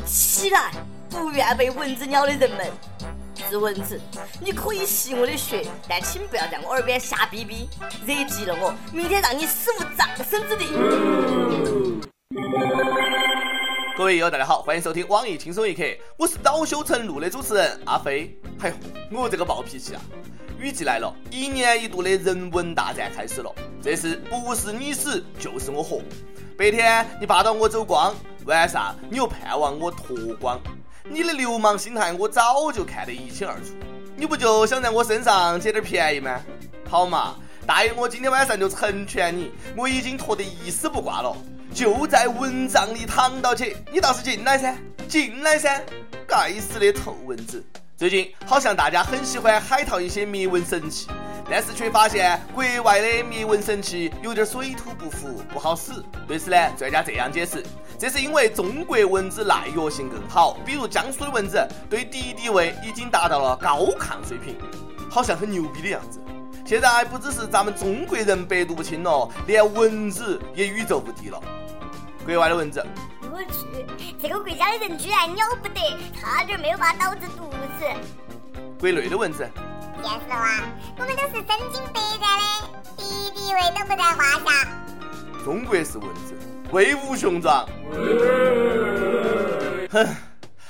[0.00, 0.72] 起来！
[1.10, 2.66] 不愿被蚊子咬的人们，
[3.50, 4.00] 是蚊子，
[4.40, 7.68] 你可以吸我的血，但请不要在我耳边瞎逼逼，
[8.06, 10.66] 惹急了我，明天让你死无葬身之地。
[13.94, 15.82] 各位友友大家好，欢迎收听网易轻松一刻，
[16.16, 18.34] 我是恼羞成怒的主持人阿飞。
[18.60, 18.70] 哎
[19.10, 20.00] 呦，我这个暴脾气啊！
[20.58, 26.00] 雨季来了，一年一度的人文大战开始了，这是不是你死就是我活。
[26.62, 30.60] 白天你霸到我走光，晚上你又盼望我脱光。
[31.02, 33.72] 你的流氓心态我早就看得一清二楚，
[34.14, 36.40] 你不就想在我身上捡点便宜吗？
[36.88, 37.34] 好嘛，
[37.66, 41.36] 答应我今天晚上就成全你，我已经脱得一丝不挂了，
[41.74, 44.76] 就在蚊帐里躺到起，你倒是进来噻，
[45.08, 45.82] 进来噻，
[46.28, 47.60] 该死的臭蚊子！
[47.96, 51.08] 最近好像大家很喜欢海淘一些灭蚊神器，
[51.50, 55.92] 但是却发现国外的灭蚊神器有点水土不服，不好使。
[56.26, 57.62] 对此呢，专家这样解释。
[57.98, 64.56] 这是因为中国蚊子耐药性更好，比如江苏的蚊子对敌敌畏已经达到了高抗水平，
[65.10, 66.20] 好像很牛逼的样子。
[66.64, 71.40] 现在不只是咱们中国人百毒不侵了，连蚊子也宇宙无敌了。
[72.24, 72.84] 国外的蚊子，
[73.32, 73.84] 我去，
[74.20, 75.80] 这个国家的人居然了不得，
[76.20, 77.84] 差点没有把老子毒死。
[78.78, 79.48] 国内的蚊子，
[80.02, 82.42] 别说啊，我们都是身经百战的，
[82.96, 84.68] 敌敌畏都不在话下。
[85.44, 86.34] 中国是蚊子。
[86.72, 87.64] 威武雄壮，
[89.90, 90.16] 哼，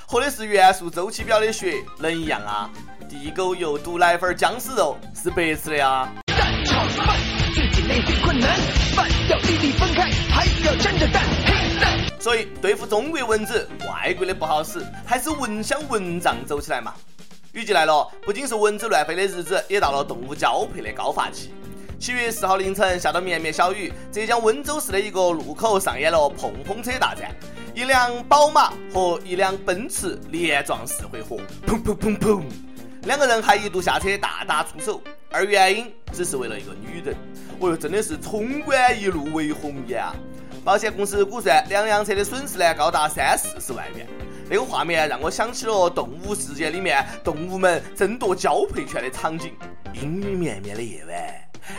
[0.07, 2.69] 喝的是元素周期表的血，能一样啊？
[3.09, 6.13] 地沟油、毒奶粉、僵尸肉是白吃的呀。
[6.27, 7.17] 蛋炒饭，
[7.55, 8.51] 自己那点困难，
[8.95, 11.23] 饭要粒粒分开，还要沾着蛋。
[12.19, 16.93] 所以对付中国蚊子，外国的不好使，还是蚊香蚊帐走起来嘛。
[17.53, 21.53] 雨季来了，不仅是蚊子乱飞的日子，也到了动物交配的高发期。
[21.99, 27.31] 七月四号凌晨下到绵绵小雨，浙江温州市的一个路口上演了碰碰车大战，
[27.75, 31.37] 一辆宝马和一辆奔驰连撞四回合，
[31.67, 32.43] 砰砰砰砰，
[33.03, 37.15] 两个人还一度下车大打出手，而原因只是为了一个女人。
[37.61, 40.17] 哦哟，真的是冲冠一怒为红颜啊！
[40.65, 44.09] 保险公司估算两辆车的损失呢高达三四十万元。
[44.53, 49.51] 那个画面让我想起了《动物世界》里面动物们争夺交配权的场景。
[49.95, 51.17] 阴雨绵绵的夜晚。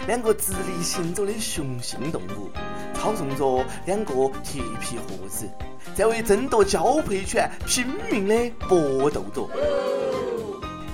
[0.08, 2.50] 两个直立行走的雄性动物，
[2.96, 5.48] 操纵着两个铁皮盒子，
[5.94, 9.48] 在为争夺交配权拼命的搏斗着。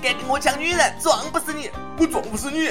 [0.02, 1.70] 敢跟我抢女人，撞不死你！
[1.98, 2.68] 我撞不死你！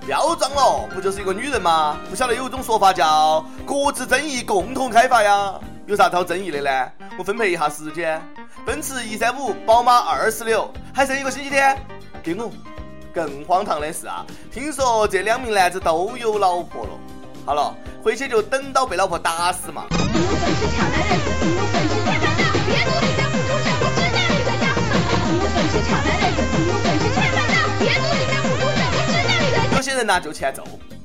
[0.00, 1.98] 不要撞了，不就是一个女人吗？
[2.08, 5.60] 不晓得有一种说法叫各自争议，共同开发呀？
[5.86, 6.70] 有啥子好争议的呢？
[7.16, 8.20] 我分配一下时间，
[8.64, 11.78] 奔驰 E 三五，宝马二十六，还剩一个星期天，
[12.24, 12.50] 给我。
[13.14, 16.90] 更荒唐的是啊，听说这两名男子都有老婆了。
[17.44, 19.84] 好了，回去就等到被老婆打死嘛。
[29.72, 30.64] 有些人呢就欠揍，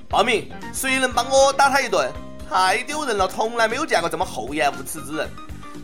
[0.10, 2.12] 报名，谁能帮我打他一顿？
[2.52, 5.26] 太丢人了，从来没有见过这么厚颜无耻之人。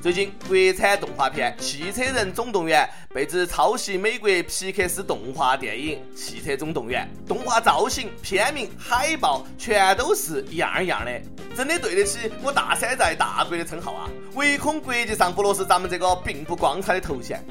[0.02, 2.86] 最近，国产动画片《汽车人总动员》
[3.16, 11.22] 被指抄袭美国皮克斯动画电影《汽车总动员》，动画造型、片名、海报全都是一样一样的，
[11.56, 14.10] 真的对得起我大山寨大国的称号啊！
[14.34, 17.42] 唯恐国际上不落实咱们这个并不光彩的头衔。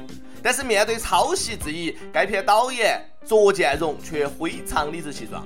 [0.43, 5.43] 但是面对抄袭质疑，该片导演卓建荣却非常理直气壮。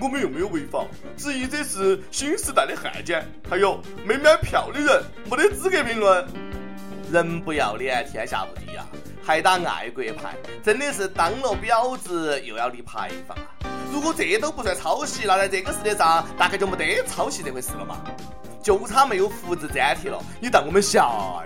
[0.00, 0.84] 我们又没有违法，
[1.16, 6.24] 质疑者是新时代的汉奸，还有没买票的人没得资格评论。
[7.10, 8.86] 人不要脸，天下无敌呀！
[9.24, 13.48] 还打爱国牌，真的是当了婊子又要立牌坊啊！
[13.90, 18.04] 如果这都不算抄袭，那在这个世界上大概就没得抄袭这回事了嘛？
[18.62, 21.44] 就差没有复制粘贴了，你当我们瞎呀？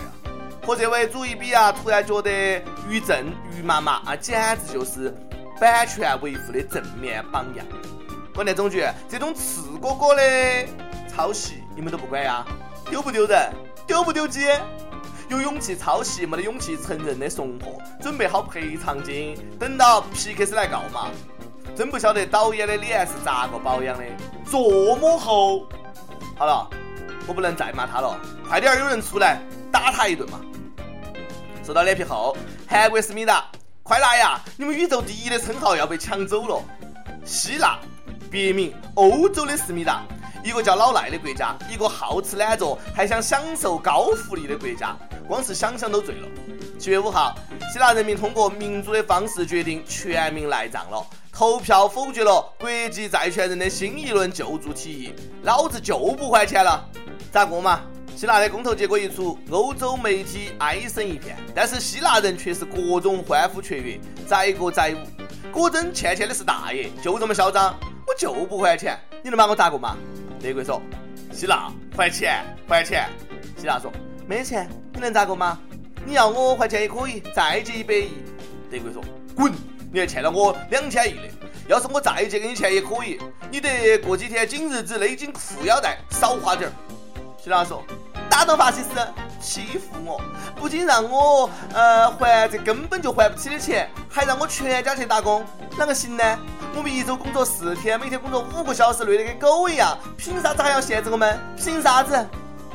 [0.67, 2.31] 和这位主一比啊，突然觉得
[2.91, 3.25] 于正
[3.57, 5.15] 于妈妈啊，简直就是
[5.61, 7.65] 版权维护的正面榜样。
[8.35, 10.23] 广电总局这种赤果果的
[11.15, 12.43] 抄袭，你们都不管呀？
[12.89, 13.53] 丢不丢人？
[13.87, 14.49] 丢不丢鸡？
[15.29, 21.11] 有勇气抄袭，没得勇气承认的怂货，准备好赔偿金，等到皮克斯来告嘛？
[21.77, 24.05] 真不晓得导演的脸是咋个保养的，
[24.51, 24.59] 这
[24.97, 25.67] 么厚？
[26.35, 26.71] 好了，
[27.27, 28.19] 我不能再骂他了，
[28.49, 30.41] 快点有人出来打他一顿嘛！
[31.63, 32.35] 说到脸皮厚，
[32.67, 33.45] 韩国思密达，
[33.83, 34.41] 快来呀！
[34.57, 36.63] 你们宇宙第一的称号要被抢走了，
[37.27, 37.79] 希腊。
[38.33, 40.05] 别名欧洲的思密达，
[40.43, 44.97] 一个叫老赖的国家，一个好吃懒做还想享受高福利的国家，
[45.29, 46.29] 光是想想都醉了。
[46.79, 47.35] 七月五号，
[47.71, 56.83] 希腊人民通过民主的方式决定全民赖账了，投票否决了国际债权人的新一轮救助提议，老子就不还钱了，
[57.31, 57.83] 咋过嘛？
[58.17, 65.53] 希腊的公投结果一出，欧洲媒体哀声一片，但是希腊人却是各种欢呼雀跃，载歌载舞。
[65.53, 69.97] 果真欠钱的是大爷，就这么嚣张，我就不还钱，你能把我咋个嘛？
[70.43, 70.81] 德国说，
[71.33, 73.09] 希腊还钱还钱。
[73.57, 73.93] 希腊说，
[74.27, 75.59] 没钱你能咋个嘛？
[76.05, 78.11] 你要我还钱也可以，再借一百亿。
[78.71, 79.03] 德国说，
[79.35, 79.53] 滚，
[79.93, 81.23] 你还欠了我两千亿呢，
[81.69, 83.19] 要是我再借给你钱也可以，
[83.51, 86.73] 你得过几天紧日子勒紧裤腰带，少花点儿。
[87.43, 87.83] 希腊说。
[88.31, 88.89] 打倒法西斯
[89.39, 90.19] 欺负我，
[90.57, 95.45] 不仅让我呃还这根本就还不起的钱，还让我全家去打工，
[95.79, 96.39] 啷个行呢？
[96.75, 101.39] 我们一周工作四天，每天工作五个小时，累得跟狗一样，凭啥子还要限制我们？
[101.57, 102.27] 凭啥子？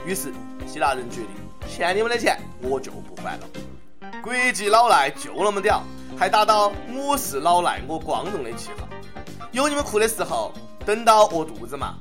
[0.06, 0.32] 于是
[0.68, 1.30] 希腊人决定，
[1.68, 4.20] 欠你们的钱我就不还了。
[4.22, 5.82] 国际老赖就那么屌，
[6.18, 8.88] 还打到我是老赖我光荣的旗号。
[9.52, 10.54] 有你们哭的时候，
[10.86, 11.96] 等到饿肚子嘛。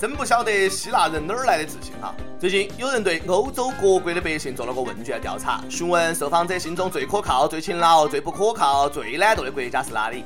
[0.00, 2.14] 真不晓得希腊人哪儿来的自信哈！
[2.38, 10.24] 最近有人对欧洲各国的百姓做了个问卷调查，询问受访者心中最可靠、最勤劳、最不可靠、最懒惰的国家是哪里？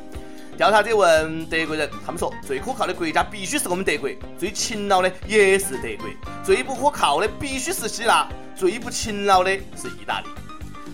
[0.56, 4.08] 调查者问德国人，他们说最可靠的国家必须是我们德国，
[4.38, 6.06] 最勤劳的也是德国，
[6.44, 10.26] 最不可靠的必须是希腊，最不勤劳的是意大利。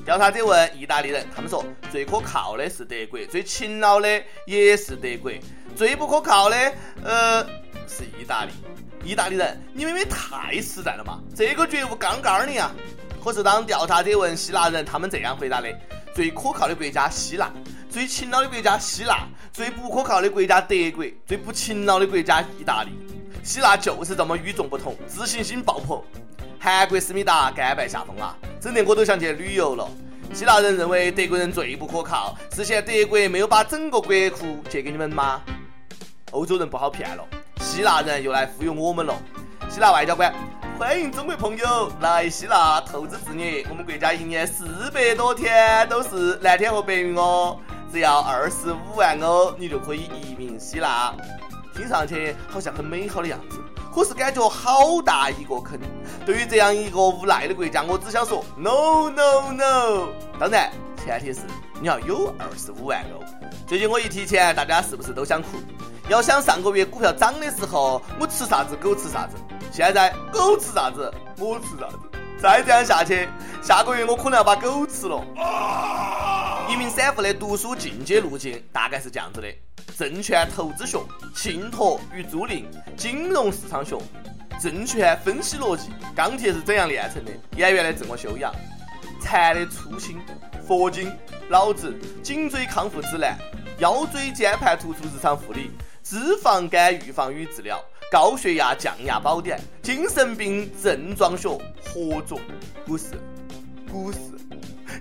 [0.05, 5.31] 调查者问意大利人，他们说最可靠的是德国，最勤劳的也是德国，
[5.77, 6.57] 最不可靠的
[7.05, 7.45] 呃
[7.87, 8.53] 是意大利。
[9.05, 11.21] 意大利人，你们也太实在了嘛！
[11.35, 12.71] 这个觉悟杠杠的呀。
[13.23, 15.69] 可是当调查者问希腊人，他们这样回答的：
[16.19, 17.49] 最可靠的国家希腊，
[17.89, 22.91] 最勤劳的国家希腊，最不可靠的国家德国，最不勤劳的国家意大利。
[23.45, 26.03] 希腊就是这么与众不同，自信心爆棚。
[26.59, 29.89] 韩国思密达甘拜下风啊，整得我都想去旅游了。
[30.35, 35.41] 希腊人认为德国人最不可靠，是嫌德国没有把整个国库借给你们吗？
[36.33, 37.25] 欧洲人不好骗了。
[37.61, 39.15] 希腊人又来忽悠我们了。
[39.71, 40.35] 希腊外交官，
[40.79, 43.67] 欢迎中国朋友来希腊投资置业。
[43.69, 47.59] 我们国家一年四百多天都是蓝天和白云哦，
[47.93, 51.13] 只要二十五万欧，你就可以移民希腊。
[51.75, 53.59] 听上去好像很美好的样子，
[53.93, 55.77] 可是感觉好大一个坑。
[56.25, 60.09] 对于这样一个无赖的国家，我只想说 no no no。
[60.39, 60.71] 当然，
[61.05, 61.41] 前提是
[61.81, 63.21] 你要有二十五万欧。
[63.67, 65.59] 最近我一提钱，大家是不是都想哭？
[66.09, 69.35] 要想上个月股票涨的时候，我吃啥子狗吃啥子。
[69.79, 71.09] 现在狗吃啥子，
[71.39, 71.99] 我吃啥子。
[72.37, 73.29] 再这样下去，
[73.63, 75.25] 下个月我可能要把狗吃了。
[76.69, 79.47] 一名散户的读书进阶路径大概是这样子的：
[79.97, 80.99] 证券投资学、
[81.33, 82.65] 信托与租赁、
[82.97, 83.97] 金融市场学、
[84.61, 85.91] 证券分析逻辑。
[86.13, 87.31] 钢铁是怎样炼成的？
[87.57, 88.53] 演员的自我修养、
[89.23, 90.19] 禅的初心、
[90.67, 91.17] 佛经、
[91.51, 93.39] 老子、颈椎康复指南、
[93.79, 95.71] 腰椎间盘突出日常护理。
[96.03, 97.79] 脂肪肝预防与治疗，
[98.11, 102.41] 高血压降压宝典，精神病症状学合作，
[102.87, 103.05] 不是，
[103.87, 104.19] 不是，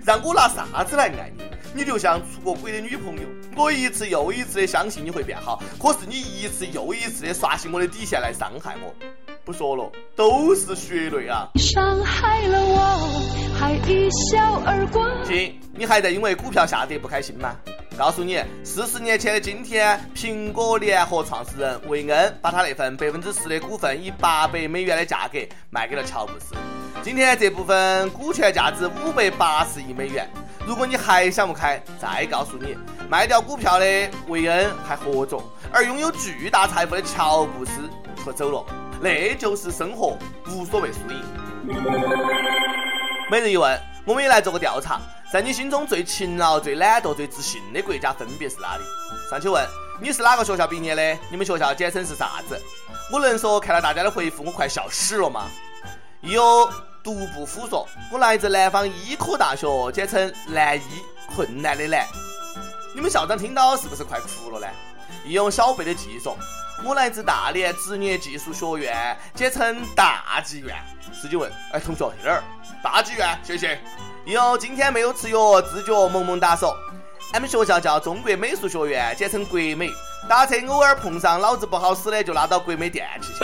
[0.04, 1.42] 让我拿啥子来爱你？
[1.74, 3.22] 你就像出过轨的女朋友，
[3.56, 8.94] 我一次又一次的相信你会变好，可是你一次又一次的刷新我的底线来伤害我。
[9.42, 11.48] 不说了，都是血泪啊！
[11.56, 15.02] 伤害了我，还一笑而过。
[15.24, 17.56] 亲，你还在因为股票下跌不开心吗？
[17.98, 25.36] 告诉你，四十年前的今天，苹果联合创始人韦恩把他那份百分之十的股份以八百美元的价格
[25.68, 26.54] 卖给了乔布斯。
[27.02, 30.30] 今天这部分股权价值五百八十亿美元。
[30.64, 32.78] 如果你还想不开，再告诉你，
[33.10, 33.84] 卖掉股票的
[34.28, 37.72] 韦恩还活着，而拥有巨大财富的乔布斯
[38.24, 38.64] 却走了。
[39.00, 41.20] 那就是生活，无所谓输赢。
[43.28, 45.00] 每日一问，我们也来做个调查。
[45.30, 48.82] 在你心中最勤劳、最懒惰、最自信的国家分别是哪里？
[49.30, 49.62] 上去问
[50.00, 51.18] 你是哪个学校毕业的？
[51.30, 52.58] 你们学校简称是啥子？
[53.12, 55.50] 我能说看到大家的回复我快笑死了吗？
[56.22, 56.66] 有
[57.02, 61.02] 独步虎说，我来自南方医科大学，简称南医，
[61.34, 62.06] 困难的难。
[62.94, 64.66] 你们校长听到是不是快哭了呢？
[65.26, 66.38] 一用小贝的技说，
[66.82, 70.74] 我来自大连职业技术学院，简称大技院。
[71.12, 72.42] 司机问，哎，同学在哪儿？
[72.82, 73.78] 大技院，谢谢。
[74.28, 76.76] 哟，今天没有吃药，自觉萌萌哒说。
[77.32, 79.88] 俺们学校叫中国美术学院，简称国美。
[80.28, 83.42] 打车偶尔碰上脑子不好使的，就拉到国美电器去。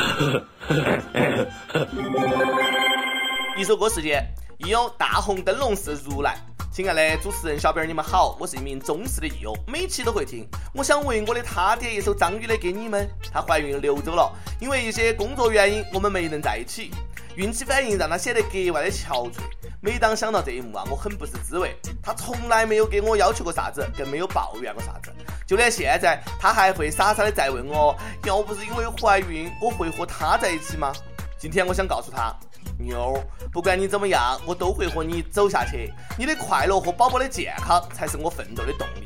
[3.57, 4.23] 一首歌时间，
[4.59, 6.37] 义勇大红灯笼是如来。
[6.71, 10.47] 亲爱的主持人小编你们好，我是一名忠实的义勇，每期都会听。
[10.75, 13.09] 我想为我的他点一首张宇的给你们。
[13.33, 16.91] 她怀孕流走了，因为一些工作原因，我们没能在一起。
[17.37, 19.39] 孕期反应让她显得格外的憔悴。
[19.81, 21.77] 每当想到这一幕啊，我很不是滋味。
[22.03, 25.13] 他从来没有给我要求过啥子，更没有抱怨过啥子。
[25.47, 30.91] 就连现在，他还会傻傻的在问我，要不是因为怀孕，我会和他在一起吗？
[31.39, 32.35] 今天我想告诉他，
[32.79, 33.23] 妞，
[33.53, 35.93] 不管你怎么样，我都会和你走下去。
[36.17, 39.05] 你的快乐和宝宝的健康才是我奋斗的动力。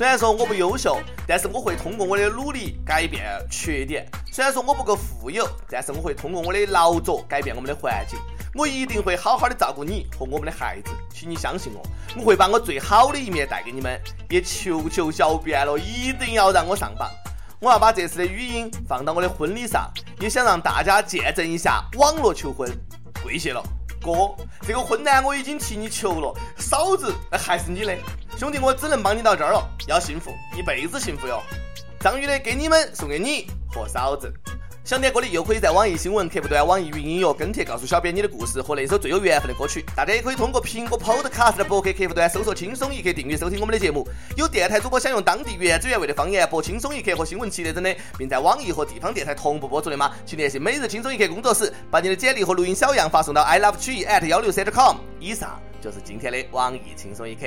[0.00, 4.10] 虽然说我不优秀，但是我会通过我的努力改变缺点。
[4.32, 8.18] 虽然说我不够富有，但是我会通过我的劳作改变我们的环境。
[8.54, 11.82] 我一定会好好的照顾你和我们的孩子，请你相信我，
[12.16, 14.00] 我会把我最好的一面带给你们。
[14.30, 17.10] 也求求小编了，一定要让我上榜。
[17.60, 22.66] 我要把这次的语音放到我的婚礼上，也想让大家见证一下网络求婚。
[23.22, 23.62] 跪谢了，
[24.02, 24.34] 哥，
[24.66, 27.96] 这个婚呢我已经替你求了，嫂子还是你的，
[28.38, 29.68] 兄弟我只能帮你到这儿了。
[29.86, 31.42] 要幸福，一辈子幸福哟。
[32.00, 34.32] 张宇的给你们，送给你和嫂子。
[34.82, 39.84] 想点歌的又可以在网易新闻客户端、网易云音乐跟帖告诉小编你的故事和那首最有缘分的歌曲。
[39.94, 44.08] 大家也可以通过苹果 Podcast 的博客客户端搜索“轻松一刻”订阅收听我们的节目。
[44.36, 50.10] 有电台主播想用当地原汁原味的方言播《轻松一刻》和新闻七点整的，并在网易和地方电台同步播出的吗？
[50.24, 54.96] 请联系每日轻松一刻工作室，把你的简历和录音小样发送到 i love 曲艺 at 幺六三 .com。
[55.20, 57.42] 以上就是今天的网易轻松一刻。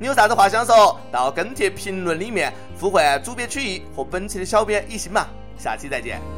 [0.00, 5.28] 你有啥子话想说到跟帖评论里面呼唤主编曲艺和本期的小编一心嘛。
[5.58, 6.37] 下期再见。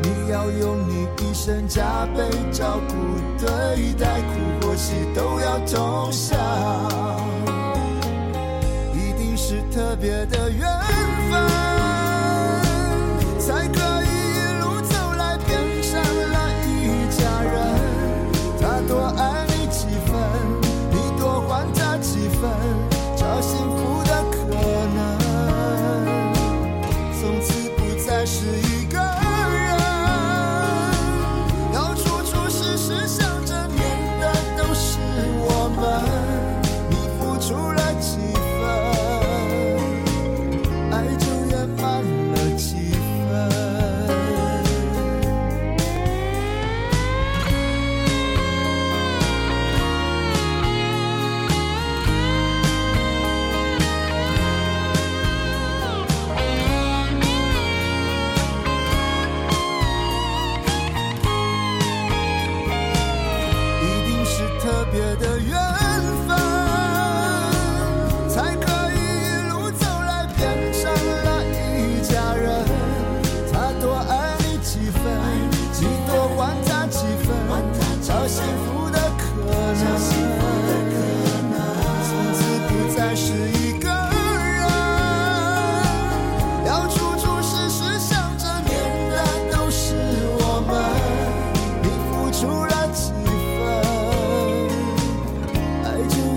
[0.31, 1.01] 要用你。
[1.23, 2.93] 一生加倍照顾
[3.39, 6.37] 对待，苦或喜都要同享，
[8.93, 10.67] 一定是特别的缘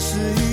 [0.00, 0.43] 人，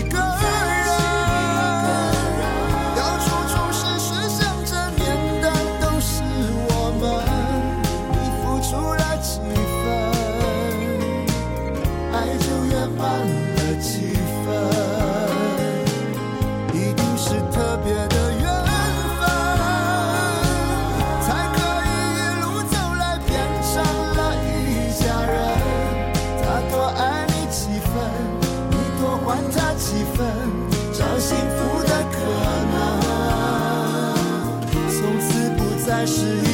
[36.05, 36.50] 是。